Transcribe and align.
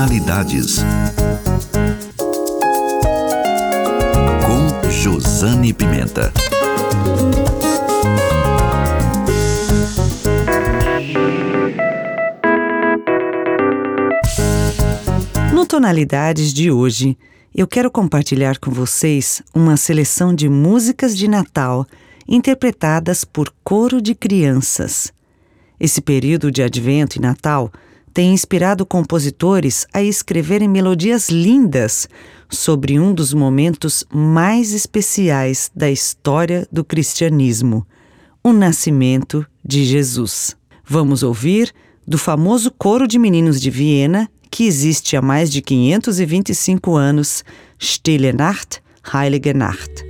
Tonalidades. 0.00 0.78
Com 4.46 4.90
Josane 4.90 5.74
Pimenta. 5.74 6.32
No 15.52 15.66
Tonalidades 15.66 16.54
de 16.54 16.70
hoje, 16.70 17.18
eu 17.54 17.68
quero 17.68 17.90
compartilhar 17.90 18.58
com 18.58 18.70
vocês 18.70 19.42
uma 19.54 19.76
seleção 19.76 20.34
de 20.34 20.48
músicas 20.48 21.14
de 21.14 21.28
Natal 21.28 21.86
interpretadas 22.26 23.22
por 23.22 23.52
coro 23.62 24.00
de 24.00 24.14
crianças. 24.14 25.12
Esse 25.78 26.00
período 26.00 26.50
de 26.50 26.62
Advento 26.62 27.18
e 27.18 27.20
Natal 27.20 27.70
tem 28.12 28.32
inspirado 28.32 28.84
compositores 28.84 29.86
a 29.92 30.02
escreverem 30.02 30.68
melodias 30.68 31.28
lindas 31.28 32.08
sobre 32.48 32.98
um 32.98 33.14
dos 33.14 33.32
momentos 33.32 34.04
mais 34.12 34.72
especiais 34.72 35.70
da 35.74 35.90
história 35.90 36.66
do 36.70 36.84
cristianismo, 36.84 37.86
o 38.42 38.52
nascimento 38.52 39.46
de 39.64 39.84
Jesus. 39.84 40.56
Vamos 40.84 41.22
ouvir 41.22 41.72
do 42.06 42.18
famoso 42.18 42.72
coro 42.72 43.06
de 43.06 43.18
meninos 43.18 43.60
de 43.60 43.70
Viena, 43.70 44.28
que 44.50 44.64
existe 44.64 45.16
há 45.16 45.22
mais 45.22 45.50
de 45.50 45.62
525 45.62 46.96
anos, 46.96 47.44
Stille 47.78 48.32
Nacht, 48.32 48.82
Heilige 49.14 49.54
Nacht. 49.54 50.09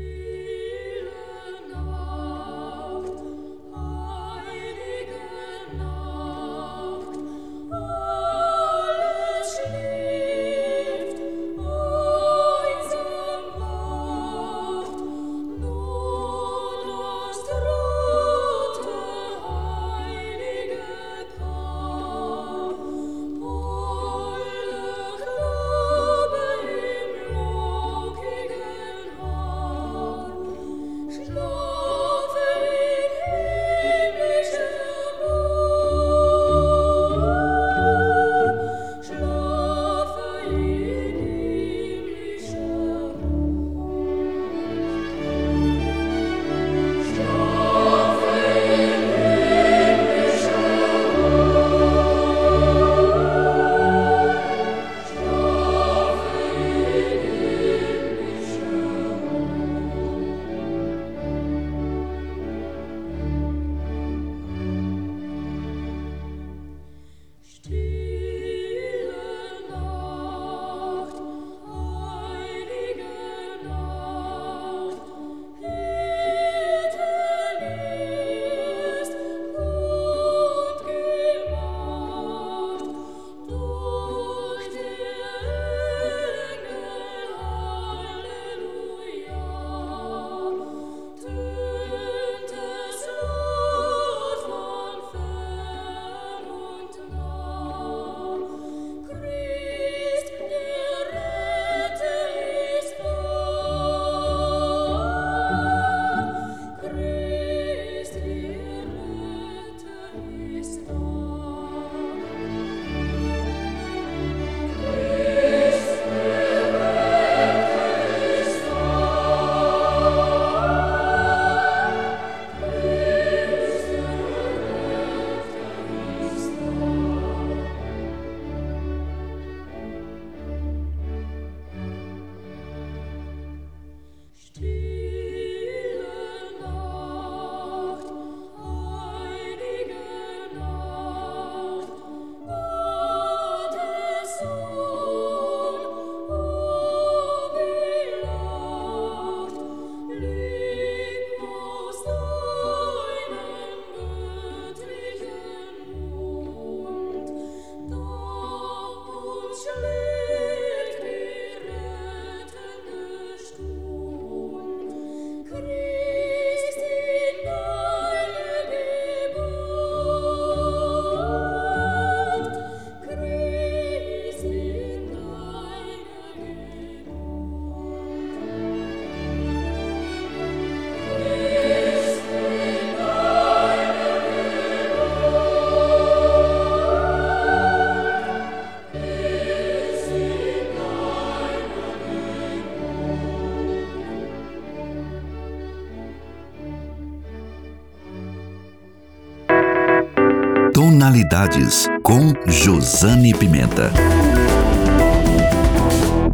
Com 202.03 202.35
Josane 202.47 203.33
Pimenta. 203.33 203.91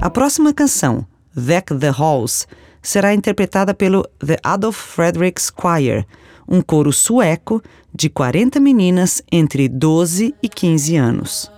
A 0.00 0.10
próxima 0.10 0.52
canção, 0.52 1.06
Deck 1.32 1.72
the 1.76 1.90
Halls, 1.90 2.48
será 2.82 3.14
interpretada 3.14 3.72
pelo 3.72 4.02
The 4.18 4.36
Adolf 4.42 4.76
Frederiks 4.76 5.48
Choir, 5.48 6.04
um 6.48 6.60
coro 6.60 6.92
sueco 6.92 7.62
de 7.94 8.10
40 8.10 8.58
meninas 8.58 9.22
entre 9.30 9.68
12 9.68 10.34
e 10.42 10.48
15 10.48 10.96
anos. 10.96 11.55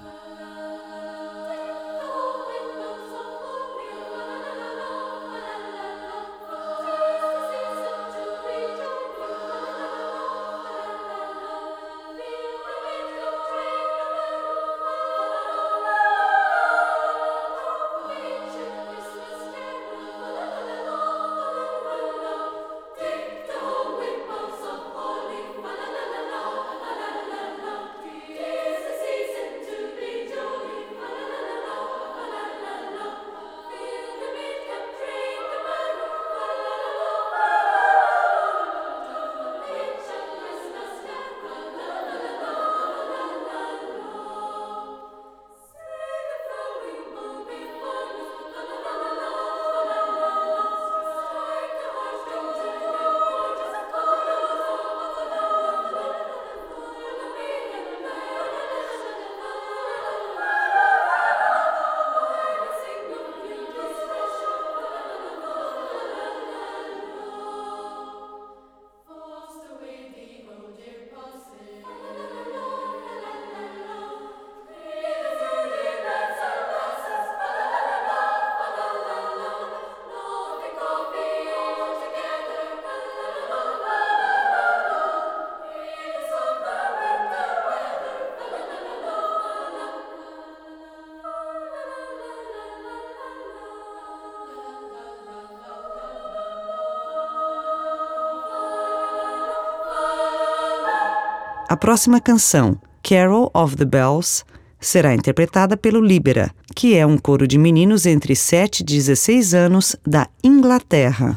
A 101.68 101.76
próxima 101.76 102.18
canção, 102.18 102.80
Carol 103.02 103.50
of 103.52 103.76
the 103.76 103.84
Bells, 103.84 104.42
será 104.80 105.12
interpretada 105.12 105.76
pelo 105.76 106.00
Libera, 106.00 106.50
que 106.74 106.96
é 106.96 107.04
um 107.04 107.18
coro 107.18 107.46
de 107.46 107.58
meninos 107.58 108.06
entre 108.06 108.34
7 108.34 108.80
e 108.80 108.84
16 108.84 109.52
anos 109.52 109.94
da 110.06 110.26
Inglaterra. 110.42 111.36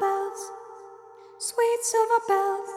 Bells, 0.00 0.40
sweet 1.38 1.86
silver 1.86 2.20
bells, 2.26 2.68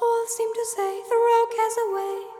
all 0.00 0.26
seem 0.26 0.50
to 0.54 0.64
say 0.74 1.02
the 1.06 1.14
rogue 1.14 1.54
has 1.60 1.76
away. 1.76 2.37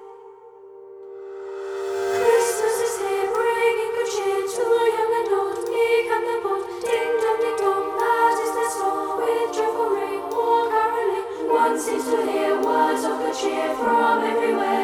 of 13.05 13.19
good 13.19 13.35
cheer 13.35 13.75
from 13.77 14.25
everywhere. 14.25 14.78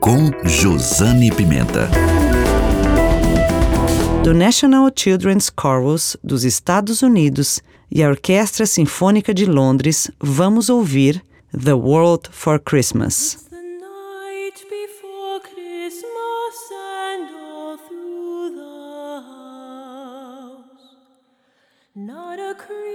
Com 0.00 0.30
Josane 0.44 1.30
Pimenta. 1.30 1.88
Do 4.22 4.34
National 4.34 4.90
Children's 4.94 5.50
Chorus 5.50 6.16
dos 6.22 6.44
Estados 6.44 7.00
Unidos 7.02 7.60
e 7.90 8.02
a 8.02 8.08
Orquestra 8.08 8.66
Sinfônica 8.66 9.32
de 9.32 9.46
Londres, 9.46 10.10
vamos 10.20 10.68
ouvir 10.68 11.24
The 11.52 11.72
World 11.72 12.28
for 12.30 12.60
Christmas. 12.60 13.46
Not 21.96 22.40
a. 22.40 22.93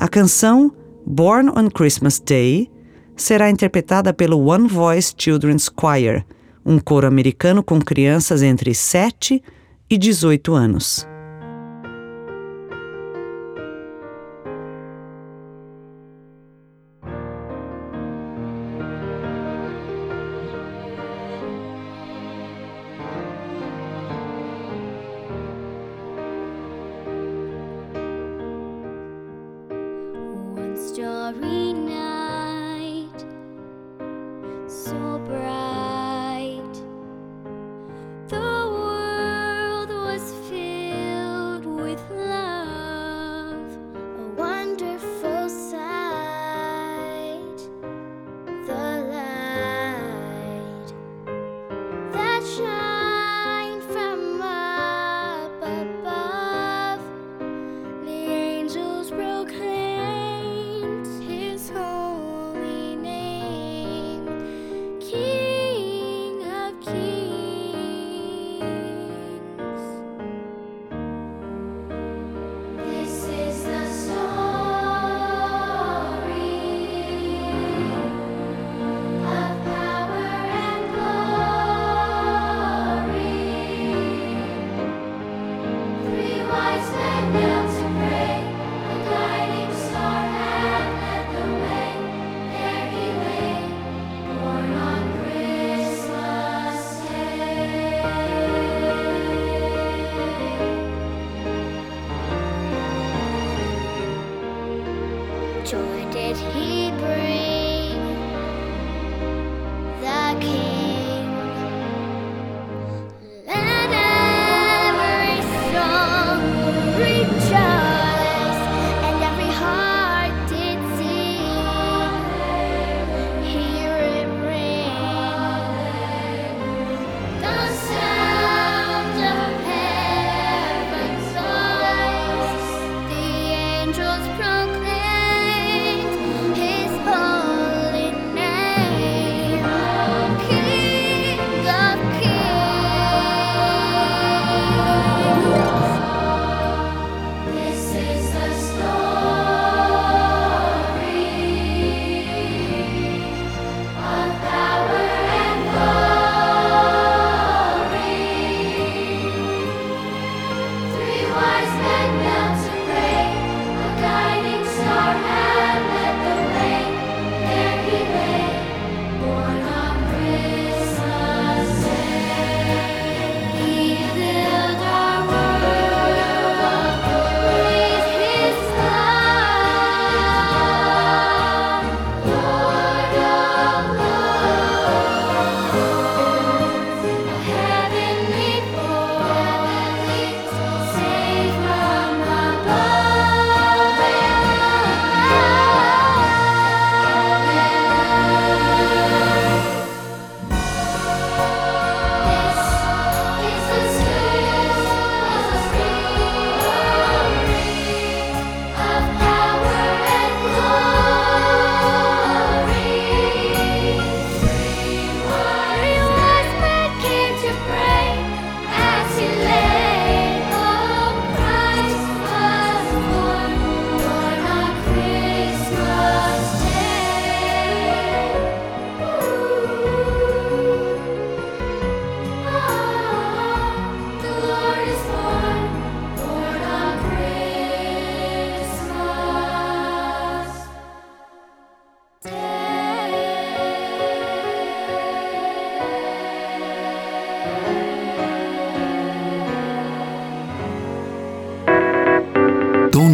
A 0.00 0.08
canção 0.08 0.72
Born 1.04 1.50
on 1.50 1.68
Christmas 1.68 2.18
Day 2.18 2.70
será 3.14 3.50
interpretada 3.50 4.14
pelo 4.14 4.46
One 4.46 4.66
Voice 4.66 5.12
Children's 5.14 5.68
Choir, 5.68 6.24
um 6.64 6.78
coro 6.78 7.06
americano 7.06 7.62
com 7.62 7.78
crianças 7.78 8.42
entre 8.42 8.74
7 8.74 9.42
e 9.90 9.98
18 9.98 10.54
anos. 10.54 11.06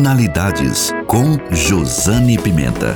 Tonalidades 0.06 0.92
com 1.08 1.36
Josane 1.50 2.38
Pimenta. 2.38 2.94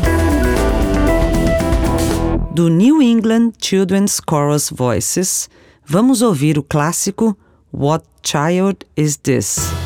Do 2.53 2.69
New 2.69 3.03
England 3.03 3.55
Children's 3.59 4.21
Chorus 4.21 4.71
Voices, 4.71 5.51
vamos 5.85 6.23
ouvir 6.23 6.57
o 6.57 6.63
clássico 6.63 7.37
What 7.73 8.05
Child 8.23 8.87
Is 8.97 9.17
This? 9.17 9.80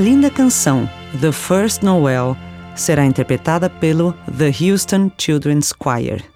A 0.00 0.02
linda 0.02 0.30
canção 0.30 0.88
The 1.20 1.30
First 1.30 1.82
Noel 1.82 2.34
será 2.74 3.04
interpretada 3.04 3.68
pelo 3.68 4.14
The 4.34 4.50
Houston 4.64 5.12
Children's 5.18 5.74
Choir. 5.74 6.29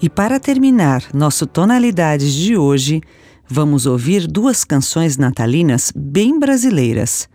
E 0.00 0.10
para 0.10 0.38
terminar 0.38 1.04
nosso 1.14 1.46
Tonalidades 1.46 2.32
de 2.34 2.56
hoje, 2.56 3.00
vamos 3.48 3.86
ouvir 3.86 4.26
duas 4.26 4.62
canções 4.62 5.16
natalinas 5.16 5.90
bem 5.96 6.38
brasileiras. 6.38 7.28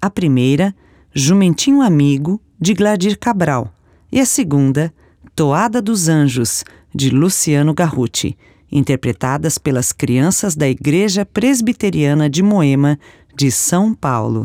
A 0.00 0.08
primeira, 0.08 0.74
Jumentinho 1.12 1.82
Amigo, 1.82 2.40
de 2.58 2.72
Gladir 2.72 3.18
Cabral, 3.18 3.70
e 4.10 4.18
a 4.18 4.24
segunda, 4.24 4.92
Toada 5.34 5.82
dos 5.82 6.08
Anjos, 6.08 6.64
de 6.94 7.10
Luciano 7.10 7.74
Garruti, 7.74 8.36
interpretadas 8.72 9.58
pelas 9.58 9.92
crianças 9.92 10.56
da 10.56 10.66
Igreja 10.66 11.26
Presbiteriana 11.26 12.30
de 12.30 12.42
Moema, 12.42 12.98
de 13.36 13.50
São 13.50 13.94
Paulo. 13.94 14.44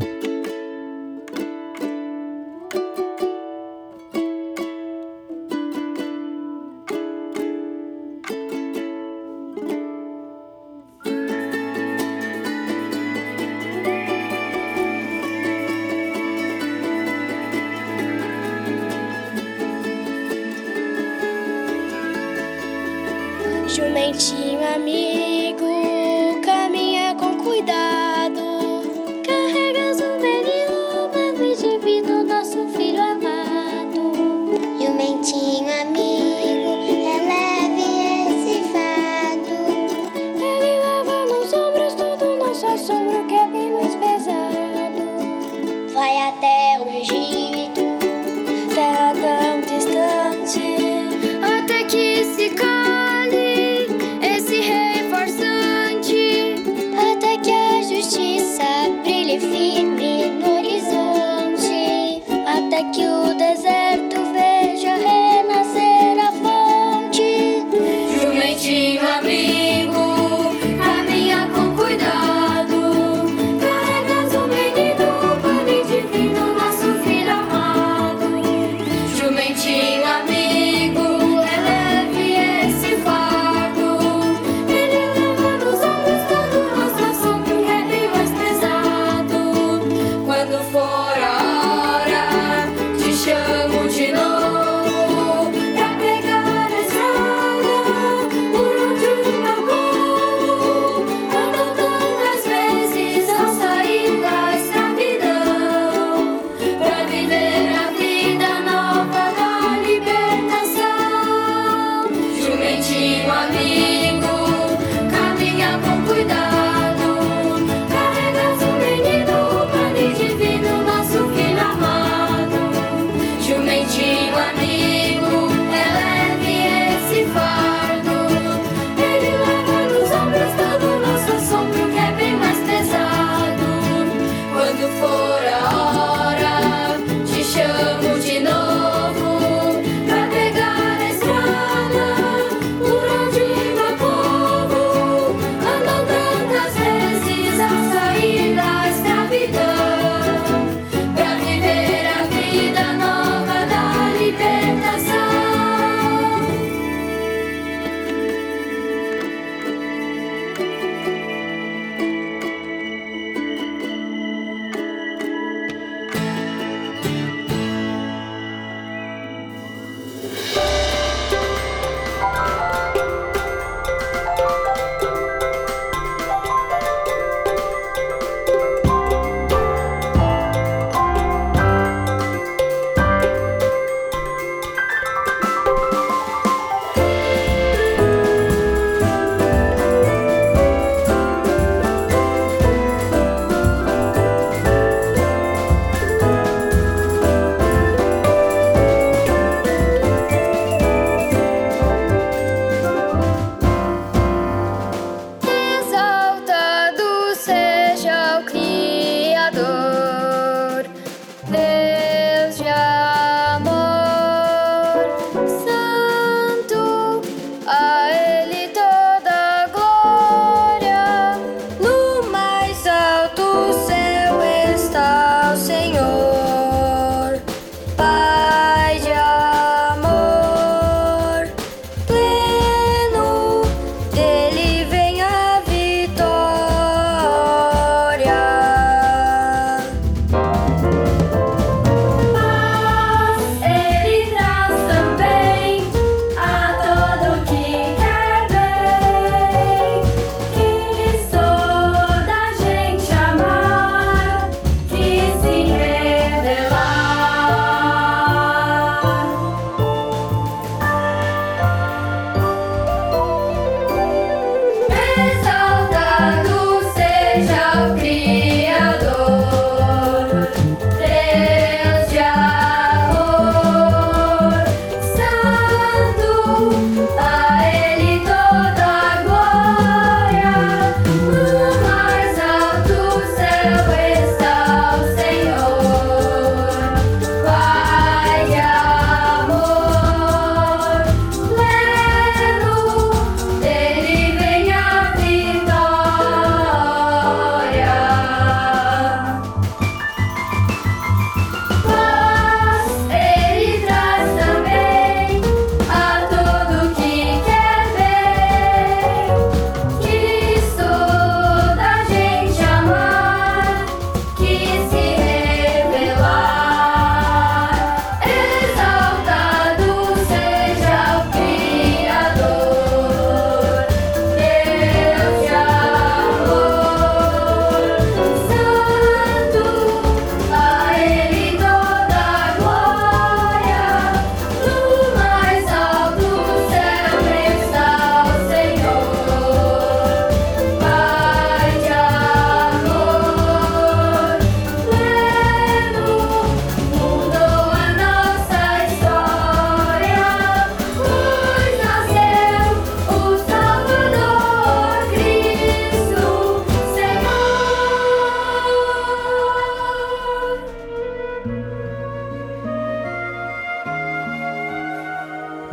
show. 93.26 93.61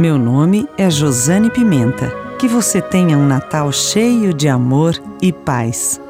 Meu 0.09 0.17
nome 0.17 0.67
é 0.79 0.89
Josane 0.89 1.51
Pimenta. 1.51 2.11
Que 2.39 2.49
você 2.49 2.81
tenha 2.81 3.19
um 3.19 3.27
Natal 3.27 3.71
cheio 3.71 4.33
de 4.33 4.49
amor 4.49 4.95
e 5.21 5.31
paz. 5.31 6.01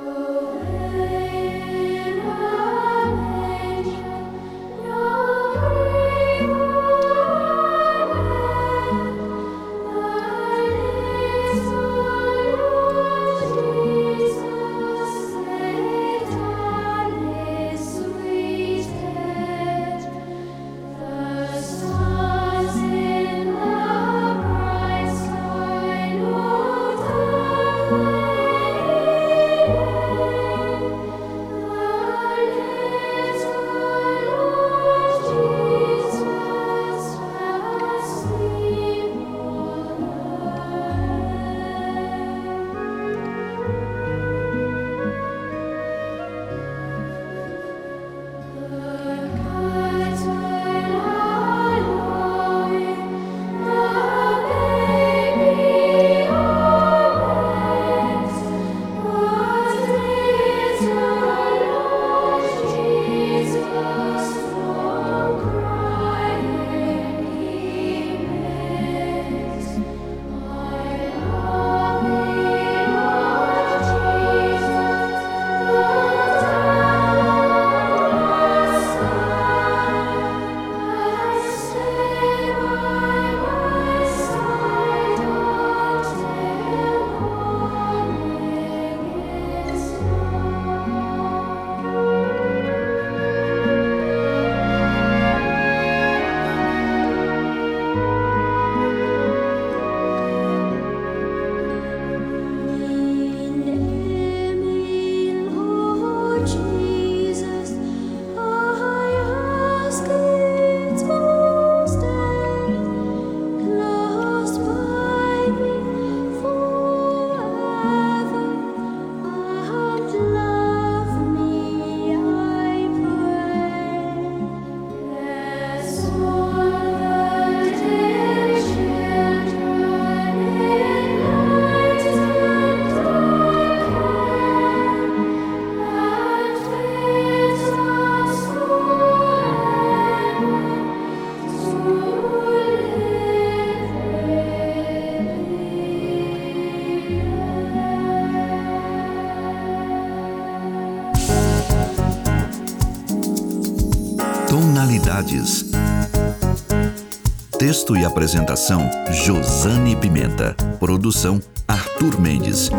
Texto 157.89 157.97
e 157.97 158.05
apresentação: 158.05 158.91
Josane 159.11 159.97
Pimenta. 159.97 160.55
Produção: 160.79 161.41
Arthur 161.67 162.21
Mendes. 162.21 162.71